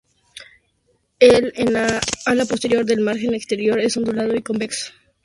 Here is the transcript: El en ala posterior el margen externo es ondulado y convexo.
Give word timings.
El 1.19 1.53
en 1.57 1.75
ala 1.77 2.45
posterior 2.45 2.83
el 2.89 3.01
margen 3.01 3.35
externo 3.35 3.75
es 3.77 3.95
ondulado 3.97 4.35
y 4.35 4.41
convexo. 4.41 4.91